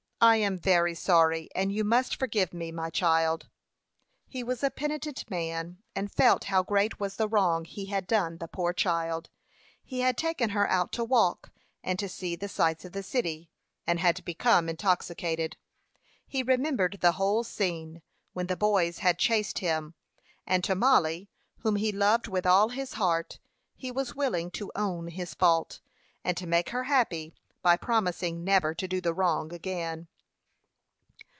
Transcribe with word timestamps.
"I 0.23 0.35
am 0.35 0.55
very 0.59 0.93
sorry, 0.93 1.49
and 1.55 1.73
you 1.73 1.83
must 1.83 2.15
forgive 2.15 2.53
me, 2.53 2.71
my 2.71 2.91
child." 2.91 3.49
He 4.27 4.43
was 4.43 4.61
a 4.63 4.69
penitent 4.69 5.27
man, 5.31 5.81
and 5.95 6.11
felt 6.11 6.43
how 6.43 6.61
great 6.61 6.99
was 6.99 7.15
the 7.15 7.27
wrong 7.27 7.65
he 7.65 7.87
had 7.87 8.05
done 8.05 8.37
the 8.37 8.47
poor 8.47 8.71
child. 8.71 9.31
He 9.83 10.01
had 10.01 10.19
taken 10.19 10.51
her 10.51 10.69
out 10.69 10.91
to 10.91 11.03
walk, 11.03 11.51
and 11.83 11.97
to 11.97 12.07
see 12.07 12.35
the 12.35 12.47
sights 12.47 12.85
of 12.85 12.91
the 12.91 13.01
city, 13.01 13.49
and 13.87 13.99
had 13.99 14.23
become 14.23 14.69
intoxicated. 14.69 15.57
He 16.27 16.43
remembered 16.43 16.99
the 17.01 17.13
whole 17.13 17.43
scene, 17.43 18.03
when 18.33 18.45
the 18.45 18.55
boys 18.55 18.99
had 18.99 19.17
chased 19.17 19.57
him; 19.57 19.95
and 20.45 20.63
to 20.65 20.75
Mollie, 20.75 21.31
whom 21.61 21.77
he 21.77 21.91
loved 21.91 22.27
with 22.27 22.45
all 22.45 22.69
his 22.69 22.93
heart, 22.93 23.39
he 23.75 23.89
was 23.91 24.13
willing 24.13 24.51
to 24.51 24.71
own 24.75 25.07
his 25.07 25.33
fault, 25.33 25.79
and 26.23 26.37
to 26.37 26.45
make 26.45 26.69
her 26.69 26.83
happy 26.83 27.33
by 27.63 27.75
promising 27.77 28.43
never 28.43 28.73
to 28.73 28.87
do 28.87 28.99
the 29.01 29.13
wrong 29.13 29.51
again. 29.53 30.07